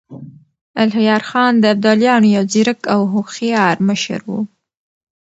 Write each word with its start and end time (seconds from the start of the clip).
الهيار 0.83 1.21
خان 1.29 1.53
د 1.59 1.63
ابدالیانو 1.73 2.27
يو 2.35 2.43
ځيرک 2.53 2.79
او 2.93 3.01
هوښیار 3.11 3.75
مشر 3.89 4.19
و. 4.29 4.33